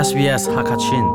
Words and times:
SBS 0.00 0.48
Hakachin. 0.48 1.06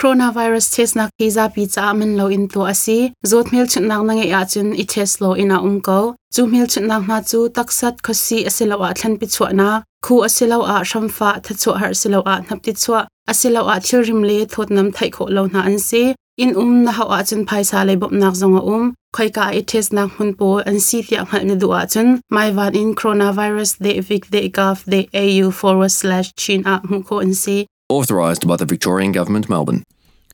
Coronavirus 0.00 0.66
test 0.74 0.96
na 0.96 1.08
visa 1.18 1.48
pi 1.54 1.66
cha 1.66 1.92
lo 1.92 2.26
in 2.26 2.48
to 2.48 2.66
asi. 2.66 3.12
Zot 3.24 3.52
mil 3.52 3.66
nang 3.76 3.86
nang 3.88 4.06
nange 4.06 4.26
ya 4.26 4.44
chun 4.44 4.74
i 4.74 4.82
test 4.82 5.20
lo 5.20 5.36
ina 5.36 5.62
um 5.62 5.80
ko. 5.80 6.16
Chu 6.34 6.46
mil 6.46 6.66
chun 6.66 6.88
nang 6.88 7.06
na 7.06 7.20
chu 7.20 7.48
taksat 7.48 8.02
khosi 8.02 8.44
asilo 8.48 8.76
a 8.86 8.92
thlan 8.98 9.20
pi 9.20 9.26
chwa 9.26 9.52
na. 9.52 9.82
Khu 10.04 10.14
asilo 10.26 10.58
a 10.74 10.76
shamfa 10.90 11.30
tha 11.44 11.54
chu 11.54 11.70
har 11.80 11.90
asilo 11.90 12.20
a 12.26 12.34
nap 12.50 12.60
ti 12.62 12.72
chwa 12.72 13.06
asilo 13.30 13.62
a 13.72 13.80
thil 13.80 14.02
rim 14.02 14.22
le 14.24 14.46
thot 14.46 14.68
nam 14.70 14.90
thai 14.90 15.10
kho 15.10 15.24
lo 15.30 15.46
na 15.46 15.60
an 15.62 15.78
si. 15.78 16.14
In 16.42 16.56
um 16.56 16.82
na 16.84 16.90
ha 16.90 17.04
a 17.16 17.22
chun 17.28 17.46
phaisa 17.46 17.86
le 17.86 17.94
bop 17.96 18.10
nak 18.10 18.34
zonga 18.34 18.62
um 18.74 18.94
khoi 19.16 19.30
ka 19.36 19.44
i 19.58 19.60
test 19.72 19.94
nak 19.96 20.10
hun 20.16 20.30
po 20.38 20.46
an 20.70 20.78
si 20.86 20.98
tia 21.08 21.22
mal 21.28 21.44
ni 21.48 21.54
du 21.60 21.68
a 21.72 21.82
chun. 21.92 22.08
Mai 22.36 22.50
van 22.56 22.74
in 22.80 22.94
coronavirus 23.00 23.70
de 23.84 23.92
vic 24.08 24.24
de 24.34 24.40
gov 24.56 24.82
de 24.92 25.00
au 25.20 25.50
forward 25.60 25.92
slash 26.00 26.28
chin 26.42 26.66
a 26.72 26.74
mu 26.88 27.02
ko 27.02 27.20
an 27.24 27.32
si. 27.42 27.56
Authorised 27.88 28.46
by 28.46 28.56
the 28.56 28.66
Victorian 28.72 29.12
Government, 29.12 29.48
Melbourne. 29.48 29.82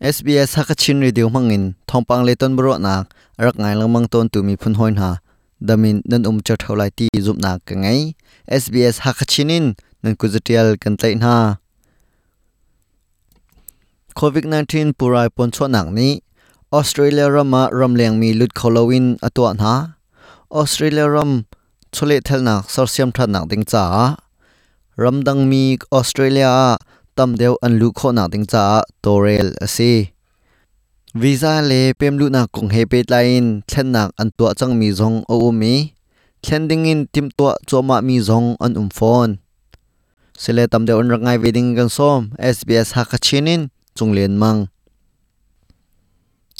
SBS 0.00 0.56
hakachin 0.58 1.00
radio 1.06 1.28
mangin 1.28 1.64
thongpang 1.86 2.24
le 2.26 2.34
ton 2.34 2.56
bro 2.56 2.76
nak 2.86 3.14
rak 3.38 3.54
ngai 3.62 3.74
lang 3.78 3.92
mang 3.92 4.08
ton 4.08 4.28
tu 4.28 4.42
mi 4.42 4.56
phun 4.56 4.74
hoin 4.80 4.96
ha 5.02 5.10
damin 5.62 6.02
nan 6.10 6.26
um 6.26 6.40
cha 6.46 6.54
tholai 6.62 6.90
ti 6.98 7.06
zup 7.26 7.38
nak 7.46 7.62
ka 7.68 7.74
ngai. 7.78 8.00
SBS 8.62 8.96
hakachinin 9.06 9.78
nan 10.02 10.16
kuzatial 10.16 10.74
kan 10.82 10.96
tlai 10.98 11.14
na. 11.14 11.34
Covid 14.18 14.44
19 14.50 14.98
purai 14.98 15.28
pon 15.36 15.50
chho 15.54 15.70
nak 15.70 15.94
ni 15.94 16.23
australia 16.74 17.30
rama 17.30 17.70
ramleng 17.70 18.18
mi 18.18 18.34
lut 18.34 18.50
kholowin 18.50 19.14
atwa 19.22 19.54
na. 19.54 19.74
Australia 20.50 21.06
ram 21.06 21.46
chule 21.94 22.18
thelna 22.18 22.66
sarsiam 22.66 23.14
thana 23.14 23.46
ding 23.46 23.62
cha. 23.62 24.18
Ramdang 24.98 25.46
mi 25.46 25.78
australia 25.94 26.74
tam 27.14 27.38
deu 27.38 27.54
an 27.62 27.78
lu 27.78 27.94
kho 27.94 28.10
nak 28.10 28.34
ding 28.34 28.42
cha, 28.42 28.82
torel 29.06 29.54
ase. 29.62 30.10
Visa 31.14 31.62
le 31.62 31.94
pemlu 31.94 32.26
na 32.26 32.50
kong 32.50 32.74
he 32.74 32.82
pe 32.90 33.06
line 33.06 33.62
thlennak 33.70 34.10
an 34.18 34.34
tua 34.36 34.50
chang 34.58 34.74
mi 34.74 34.90
zong 34.90 35.22
o 35.30 35.34
um 35.46 35.54
mi. 35.54 35.94
Thlending 36.42 36.90
in 36.90 37.06
tim 37.14 37.30
tua 37.38 37.54
choma 37.70 38.02
mi 38.02 38.18
zong 38.18 38.58
an 38.58 38.74
um 38.74 38.90
phone. 38.90 39.38
Sele 40.34 40.66
tam 40.66 40.82
deu 40.90 40.98
an 40.98 41.06
rangai 41.14 41.38
wedding 41.38 41.78
gan 41.78 41.86
som 41.86 42.34
sbs 42.34 42.98
hakachinin 42.98 43.70
chunglen 43.94 44.34
mang 44.42 44.73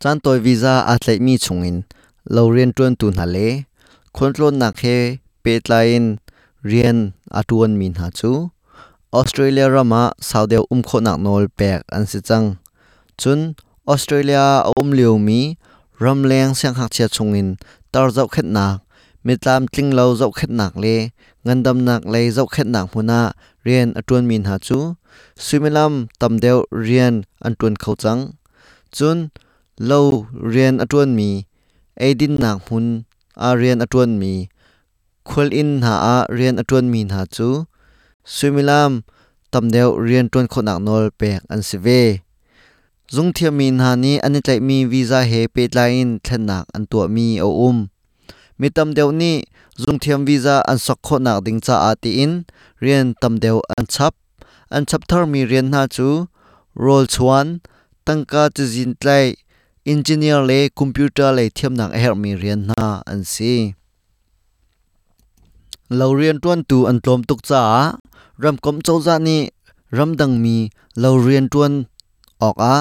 chan 0.00 0.16
toy 0.24 0.38
visa 0.44 0.74
atlai 0.92 1.18
mi 1.26 1.34
chungin 1.44 1.76
lorien 2.34 2.70
tuan 2.76 2.92
tu 3.00 3.06
na 3.18 3.24
le. 3.34 3.48
Khontlon 4.16 4.54
na 4.60 4.68
he 4.80 4.96
petlain 5.44 6.04
rian 6.70 6.98
atuan 7.38 7.72
min 7.80 7.94
ha 8.00 8.08
chu. 8.18 8.30
Australia 9.18 9.66
rama 9.74 10.02
saude 10.28 10.58
um 10.72 10.80
kho 10.88 10.98
nak 11.06 11.18
nol 11.24 11.44
pek 11.58 11.80
an 11.96 12.04
si 12.10 12.18
chang. 12.28 12.46
Chun, 13.20 13.40
Australia 13.92 14.44
um 14.78 14.88
liu 14.98 15.14
mi 15.26 15.40
ramleng 16.02 16.52
sang 16.58 16.76
hak 16.80 16.90
chia 16.94 17.08
chungin 17.14 17.48
tar 17.92 18.08
zau 18.16 18.26
khet 18.34 18.48
na 18.56 18.66
mitlam 19.26 19.62
tling 19.72 19.90
lo 19.98 20.04
zau 20.20 20.30
khet 20.38 20.50
nak 20.60 20.72
le. 20.82 20.96
Ngandam 21.44 21.78
nak 21.88 22.02
le 22.12 22.20
zau 22.36 22.46
khet 22.54 22.68
nak 22.74 22.86
huna 22.92 23.20
rian 23.66 23.88
atun 23.98 24.24
min 24.30 24.44
ha 24.48 24.56
chu. 24.66 24.78
Sumilam 25.44 25.92
tamdeu 26.20 26.58
rian 26.86 27.14
antun 27.46 27.74
khau 27.82 27.94
chang. 28.02 28.20
Chun 28.96 29.18
lo 29.88 30.28
rian 30.36 30.76
atun 30.84 31.16
mi, 31.16 31.48
aidin 31.96 32.36
nak 32.36 32.68
hun, 32.68 33.08
a 33.32 33.56
rian 33.56 33.80
atun 33.80 34.20
mi, 34.20 34.52
khul 35.24 35.48
in 35.60 35.80
ha 35.80 35.94
a 36.14 36.16
rian 36.28 36.60
atun 36.60 36.84
mi 36.92 37.00
na 37.08 37.24
chu 37.24 37.64
suimilam 38.34 38.92
tamdeu 39.52 39.96
rian 40.06 40.28
tuan 40.32 40.46
kho 40.52 40.60
nak 40.68 40.78
nol 40.86 41.08
pek 41.20 41.40
an 41.52 41.60
si 41.68 41.76
ve. 41.84 42.02
Zung 43.14 43.32
thia 43.34 43.50
min 43.50 43.80
ha 43.82 43.90
ni 43.96 44.12
ani 44.26 44.40
tlai 44.44 44.60
mi 44.68 44.84
visa 44.84 45.20
he 45.30 45.40
pe 45.54 45.62
line 45.76 46.20
thlen 46.24 46.42
nak 46.50 46.64
an 46.76 46.84
tu 46.90 46.98
mi 47.08 47.40
o 47.40 47.48
um. 47.68 47.78
Mi 48.60 48.68
tamdeu 48.76 49.10
ni, 49.20 49.32
zung 49.80 49.98
thiam 50.02 50.20
visa 50.28 50.56
an 50.70 50.78
sok 50.84 51.00
kho 51.06 51.16
nak 51.24 51.38
ding 51.44 51.60
cha 51.64 51.74
ati 51.90 52.10
in, 52.24 52.32
rian 52.84 53.06
tamdeu 53.20 53.58
an 53.76 53.84
chap 53.94 54.14
an 54.74 54.84
chap 54.88 55.02
thar 55.08 55.24
mi 55.32 55.40
rian 55.50 55.66
na 55.72 55.82
chu 55.94 56.08
roll 56.84 57.06
chuan, 57.14 57.46
tangka 58.06 58.42
chu 58.54 58.64
jin 58.72 58.92
tlai 59.00 59.26
engineer 59.90 60.40
le 60.50 60.70
computer 60.70 61.28
le 61.34 61.44
thiam 61.56 61.74
nang 61.74 61.92
help 62.02 62.18
mi 62.22 62.32
rian 62.42 62.60
na, 62.70 63.02
an 63.10 63.20
si. 63.32 63.74
Lo 65.98 66.06
rian 66.18 66.38
tuan 66.42 66.62
tu 66.70 66.78
an 66.90 66.98
tlom 67.04 67.22
tuk 67.28 67.40
cha, 67.48 67.62
ram 68.42 68.56
kom 68.64 68.78
chau 68.86 68.98
za 69.06 69.18
ni, 69.18 69.38
ram 69.90 70.10
dang 70.20 70.34
mi 70.42 70.70
lo 71.02 71.10
rian 71.18 71.46
tuan 71.52 71.74
ok 72.48 72.56
a, 72.74 72.76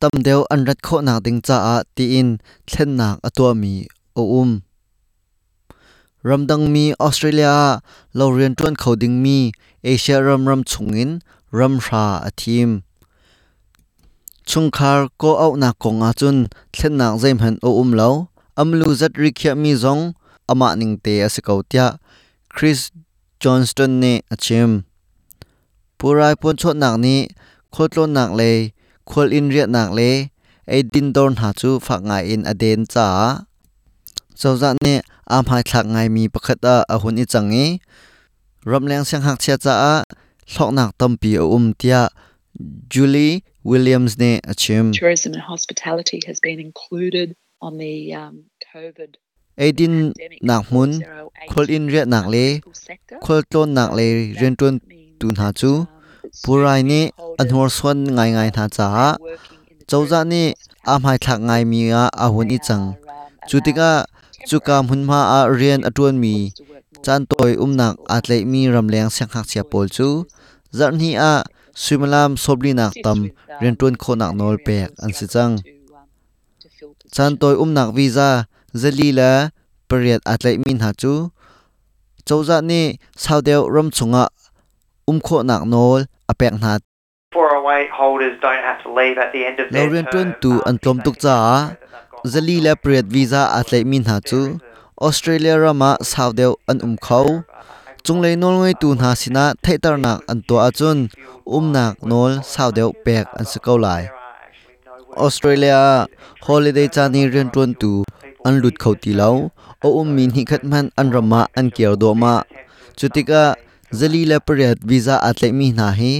tam 0.00 0.14
deu 0.26 0.40
an 0.52 0.64
rat 0.68 0.80
kho 0.86 0.96
na 1.06 1.14
ding 1.24 1.40
cha 1.46 1.56
a, 1.74 1.76
ti 1.94 2.04
in, 2.18 2.30
thlen 2.68 2.90
nak 2.98 3.20
atwa 3.26 3.50
mi, 3.62 3.74
o 4.20 4.22
um. 4.40 4.50
Ram 6.28 6.42
dang 6.48 6.64
mi, 6.72 6.84
australia 7.06 7.84
lo 8.18 8.32
rian 8.36 8.56
tuan 8.58 8.74
khoding 8.82 9.20
mi, 9.24 9.52
asia 9.84 10.24
ram 10.26 10.48
ram 10.48 10.62
chungin 10.64 11.20
ram 11.52 11.74
ra 11.86 12.24
athim 12.28 12.85
chungkhar 14.46 15.10
ko 15.20 15.30
au 15.44 15.52
na 15.62 15.70
kong 15.82 16.00
a 16.08 16.10
chun 16.20 16.36
thlen 16.74 16.94
nak 17.00 17.14
zaim 17.22 17.38
han 17.42 17.56
o 17.68 17.70
um 17.82 17.90
lo 17.98 18.10
amlu 18.60 18.88
zat 19.00 19.12
rikhya 19.22 19.52
mi 19.62 19.72
zong 19.82 20.02
ama 20.52 20.68
ning 20.80 20.94
te 21.04 21.12
asikautia 21.26 21.86
chris 22.54 22.80
johnston 23.42 23.92
ne 24.02 24.12
achim 24.34 24.70
purai 25.98 26.34
pon 26.40 26.54
chot 26.60 26.76
nak 26.82 26.96
ni 27.04 27.16
khotlon 27.74 28.10
nak 28.16 28.30
le 28.38 28.50
khol 29.10 29.28
in 29.38 29.46
riat 29.54 29.68
nak 29.76 29.90
le 29.98 30.10
ai 30.72 30.82
din 30.92 31.08
dorn 31.14 31.34
ha 31.40 31.48
chu 31.60 31.70
phak 31.86 32.00
ngai 32.08 32.22
in 32.32 32.42
aden 32.52 32.80
cha 32.92 33.06
zoza 34.40 34.70
ne 34.84 34.94
am 35.36 35.44
hai 35.50 35.62
thak 35.70 35.86
ngai 35.92 36.08
mi 36.14 36.22
pakhat 36.34 36.58
a 36.72 36.74
ahun 36.94 37.18
i 37.22 37.24
changi 37.32 37.66
ramleng 38.70 39.04
sang 39.08 39.22
hak 39.26 39.38
chia 39.42 39.56
cha 39.64 39.74
a 39.92 39.94
thlok 40.52 40.70
nak 40.76 40.90
tampi 40.98 41.30
a 41.42 41.44
um 41.56 41.66
tia 41.80 42.02
Julie 42.92 43.42
Williams 43.72 44.12
ne 44.22 44.30
achim 44.52 44.92
Tourism 44.92 45.32
and 45.36 45.42
hospitality 45.42 46.20
has 46.28 46.38
been 46.46 46.60
included 46.60 47.34
on 47.60 47.78
the 47.82 48.14
um, 48.14 48.34
COVID 48.72 49.10
Aidin 49.58 50.12
nak 50.48 50.70
mun 50.72 50.90
khol 51.50 51.66
in 51.76 51.88
riat 51.92 52.06
nak 52.14 52.26
le 52.34 52.46
khol 53.24 53.40
tlon 53.50 53.68
nak 53.78 53.90
le 53.98 54.06
ren 54.40 54.54
tun 54.60 54.74
tun 55.20 55.34
ha 55.40 55.48
chu 55.60 55.72
purai 56.44 56.80
ni 56.90 57.00
anhor 57.40 57.68
swan 57.76 57.98
ngai 58.16 58.30
ngai 58.36 58.50
tha 58.56 58.64
cha 58.76 58.86
chauza 59.90 60.20
ni 60.32 60.42
am 60.92 61.00
hai 61.08 61.18
thak 61.24 61.40
ngai 61.48 61.62
mi 61.70 61.80
a 62.02 62.04
ahun 62.24 62.48
i 62.56 62.58
chang. 62.66 62.86
chutika 63.48 63.90
chuka 64.48 64.76
munma 64.88 65.20
a 65.38 65.40
rian 65.58 65.80
atun 65.88 66.14
mi. 66.22 66.34
chan 67.04 67.20
toy 67.30 67.52
umnak 67.64 67.94
atlei 68.14 68.42
mi 68.52 68.60
ramleng 68.74 69.10
sang 69.16 69.30
hak 69.34 69.46
sia 69.50 69.62
pol 69.70 69.86
chu. 69.96 70.08
zarni 70.78 71.10
a 71.30 71.32
sumalam 71.82 72.30
sobli 72.44 72.72
nak 72.72 72.92
tam 73.04 73.18
rentun 73.60 73.94
khonak 74.02 74.32
nol 74.38 74.56
pek 74.66 74.88
an 75.04 75.10
si 75.18 75.26
chang. 75.34 75.60
Chan 77.14 77.36
toy 77.40 77.54
umnak 77.62 77.92
visa 77.96 78.48
zalila 78.80 79.52
period 79.88 80.20
atlei 80.32 80.56
min 80.64 80.80
ha 80.84 80.90
chu. 81.00 81.12
Chauza 82.26 82.58
ni 82.70 82.82
saudeu 83.24 83.62
ram 83.74 83.88
chunga 83.96 84.24
um 85.10 85.18
kho 85.26 85.36
nak 85.50 85.62
nol 85.72 86.00
apek 86.32 86.56
na 86.62 86.72
408 87.36 87.92
holders 87.92 88.34
don't 88.40 88.64
have 88.64 88.80
to 88.82 88.88
leave 88.98 89.18
at 89.20 89.30
the 89.36 89.44
end 89.44 89.60
of 89.60 89.68
their 89.68 89.84
Lauren 89.84 90.06
tun 90.12 90.28
tu 90.42 90.52
an 90.68 90.80
tlom 90.80 90.98
tuk 91.04 91.16
cha 91.24 91.36
zali 92.32 92.56
la 92.66 92.72
period 92.82 93.06
visa 93.14 93.42
atlai 93.58 93.84
min 93.92 94.04
ha 94.08 94.16
chu. 94.24 94.40
Australia 94.96 95.54
rama 95.60 96.00
saudeu 96.00 96.56
an 96.70 96.80
um 96.86 96.96
khau 96.96 97.44
chunglei 98.06 98.36
nol 98.42 98.54
ngoi 98.58 98.74
tu 98.82 98.88
na 99.00 99.08
sina 99.20 99.44
thaitar 99.64 99.96
nak 100.04 100.18
an 100.30 100.38
to 100.48 100.54
a 100.66 100.68
chun. 100.78 100.98
Um 101.56 101.64
nak 101.74 101.94
nol 102.10 102.32
saudeu 102.52 102.90
pek 103.04 103.26
an 103.38 103.46
sakau 103.50 103.76
lai. 103.84 104.02
Australia, 105.24 106.06
holiday 106.46 106.88
chani 106.94 107.22
ren 107.34 107.48
tun 107.54 107.70
tu. 107.80 107.92
An 108.46 108.54
lut 108.62 108.74
khẩu 108.82 108.94
ti 109.02 109.10
lau. 109.20 109.34
O 109.86 109.88
um 110.00 110.08
min 110.16 110.30
hi 110.36 110.42
khat 110.50 110.62
man 110.70 110.86
an 111.00 111.10
rama 111.14 111.40
an 111.58 111.66
kiar 111.74 111.94
do 112.02 112.14
ma. 112.22 112.34
Chutika 112.98 113.42
zali 113.98 114.22
la 114.30 114.38
period 114.46 114.78
visa 114.88 115.14
atlai 115.28 115.52
mi 115.58 115.68
na 115.78 115.90
hi. 115.98 116.12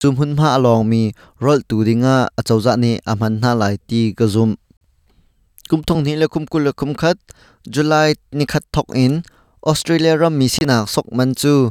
Chum 0.00 0.12
hun 0.18 0.30
ma 0.38 0.46
along 0.56 0.84
mi. 0.90 1.02
Rol 1.44 1.60
tu 1.68 1.76
dinga 1.88 2.16
achauza 2.38 2.72
ni 2.82 2.92
aman 3.12 3.34
na 3.42 3.50
lai 3.60 3.74
ti 3.88 4.00
ka 4.18 4.26
zum. 4.34 4.50
Kum 5.70 5.80
thong 5.88 6.02
ni 6.06 6.12
le 6.20 6.26
kum 6.32 6.44
kul 6.50 6.62
le 6.66 6.72
kum 6.80 6.92
khat. 7.00 7.16
July 7.74 8.08
ni 8.36 8.44
khat 8.52 8.64
thok 8.74 8.88
in 9.04 9.14
australia 9.66 10.16
ram 10.16 10.38
mi 10.38 10.48
sinak 10.48 10.88
sok 10.88 11.08
man 11.12 11.34
chu. 11.34 11.70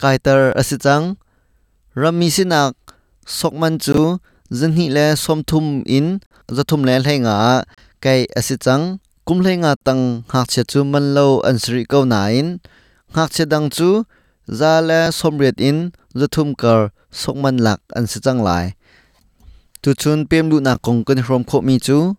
Kaitar 0.00 0.56
asichang 0.56 1.16
ram 1.94 2.18
mi 2.18 2.28
sinak 2.28 2.74
sok 3.26 3.54
man 3.54 3.78
chu. 3.78 4.18
Zinhi 4.52 4.92
le 4.92 5.16
som 5.16 5.40
in 5.86 6.20
zathum 6.52 6.84
le 6.84 7.00
nga 7.24 7.64
kai 8.04 8.26
asichang 8.36 9.00
kum 9.24 9.40
tang 9.84 10.24
hak 10.28 10.46
che 10.52 10.62
chu 10.64 10.84
man 10.84 11.14
lo 11.14 11.40
an 11.40 11.58
sri 11.58 11.84
ko 11.84 12.04
na 12.04 12.28
in. 12.28 12.60
Hak 13.14 13.30
che 13.32 13.44
dang 13.44 13.70
chu 13.70 14.04
za 14.48 14.80
le 14.80 15.08
somriat 15.08 15.56
in 15.60 15.92
zathum 16.14 16.52
kar 16.54 16.92
sokman 17.10 17.56
lak 17.64 17.80
an 17.96 18.04
chang 18.06 18.42
lai. 18.42 18.74
Tu 19.82 19.94
chun 19.94 20.26
pem 20.30 20.50
lu 20.50 20.60
na 20.60 20.76
kong 20.76 21.04
kan 21.04 21.18
hrom 21.24 21.44
kho 21.44 21.58
mi 21.62 21.78
chu. 21.78 22.16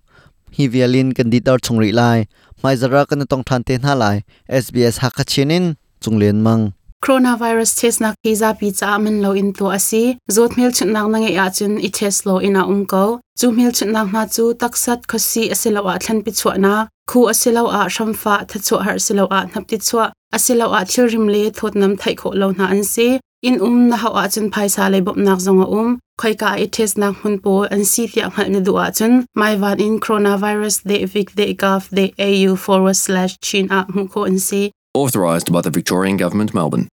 Hi 0.58 0.68
vialin 0.74 1.14
kan 1.14 1.30
di 1.30 1.40
tar 1.40 1.58
chungri 1.66 1.92
lai. 1.94 2.26
Mai 2.64 2.76
zara 2.82 3.02
kan 3.10 3.22
tong 3.32 3.44
than 3.48 3.62
te 3.68 3.76
na 3.84 3.94
lai 4.02 4.18
SBS 4.64 4.96
hakachinin 5.04 5.66
chunglen 6.04 6.40
mang 6.46 6.64
coronavirus 7.04 7.72
test 7.80 8.00
na 8.04 8.10
kiza 8.24 8.50
pi 8.60 8.68
cha 8.80 8.98
man 9.04 9.16
lo 9.24 9.32
in 9.42 9.50
to 9.58 9.66
asi 9.78 10.04
zot 10.36 10.52
mil 10.58 10.72
chut 10.78 10.90
nak 10.96 11.08
nange 11.14 11.32
ya 11.40 11.46
chun 11.58 11.74
i 11.88 11.90
test 11.98 12.20
lo 12.28 12.36
ina 12.48 12.62
um 12.72 12.82
ko 12.92 13.04
chu 13.40 13.48
mil 13.58 13.72
chut 13.78 13.90
nak 13.96 14.08
na 14.16 14.22
chu 14.36 14.44
taksat 14.62 15.00
khosi 15.12 15.44
asilo 15.54 15.82
a 15.92 15.96
thlan 16.04 16.20
pi 16.26 16.32
chwa 16.40 16.54
na 16.66 16.74
khu 17.10 17.20
asilo 17.34 17.64
a 17.80 17.82
shamfa 17.96 18.36
tha 18.50 18.58
chu 18.68 18.76
har 18.86 18.98
silo 19.06 19.26
a 19.38 19.40
nap 19.54 19.66
ti 19.70 19.78
chwa 19.88 20.06
asilo 20.36 20.68
a 20.78 20.80
thil 20.92 21.06
rim 21.14 21.28
le 21.34 21.44
thot 21.58 21.74
nam 21.82 21.94
thai 22.02 22.14
kho 22.22 22.30
lo 22.42 22.48
na 22.58 22.66
an 22.74 22.82
si 22.94 23.08
in 23.44 23.60
um 23.62 23.90
na 23.90 23.98
ha 24.02 24.10
a 24.20 24.30
chun 24.34 24.50
phaisa 24.56 24.90
le 24.92 25.00
bop 25.08 25.18
nak 25.18 25.40
zonga 25.46 25.66
um 25.80 25.96
khoi 26.22 26.34
ka 26.42 26.52
i 26.66 26.68
test 26.76 26.98
nak 27.04 27.18
hun 27.24 27.34
po 27.48 27.56
an 27.78 27.84
si 27.92 28.08
tia 28.12 28.30
ngal 28.30 28.52
ni 28.54 28.62
du 28.68 28.76
a 28.84 28.86
chun 29.00 29.18
mai 29.42 29.56
van 29.64 29.82
in 29.86 30.00
coronavirus 30.06 30.78
de 30.92 31.00
vic 31.16 31.36
de 31.40 31.48
gov 31.64 31.90
de 32.00 32.06
au 32.28 32.56
forward 32.68 33.00
slash 33.02 33.36
chin 33.50 33.68
a 33.80 33.86
mu 33.94 34.08
ko 34.08 34.24
an 34.30 34.40
si. 34.40 34.62
Authorised 35.02 35.52
by 35.52 35.62
the 35.62 35.72
Victorian 35.80 36.18
Government, 36.24 36.54
Melbourne. 36.54 36.88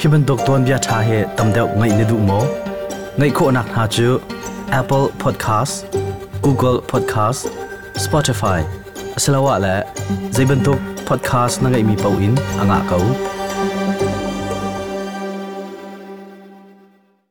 hiban 0.00 0.24
dokton 0.30 0.64
bia 0.66 0.78
tha 0.88 1.02
he 1.10 1.22
tamdeu 1.36 1.68
ngai 1.78 1.92
ne 1.98 2.04
du 2.10 2.18
mo. 2.32 2.40
Ngai 3.18 3.30
kho 3.38 3.52
nak 3.60 3.68
ha 3.76 3.86
chu 4.00 4.10
apple 4.80 5.08
podcast 5.22 6.02
google 6.48 6.76
podcast 6.92 7.48
spotify. 8.08 8.58
Asalawa 9.16 9.54
la 9.64 9.74
zaiban 10.36 10.68
tok 10.68 10.95
podcast 11.06 11.62
na 11.62 11.70
ngay 11.70 11.86
mi 11.86 11.94
pauin, 11.94 12.34
anga 12.58 12.82
kau. 12.90 13.35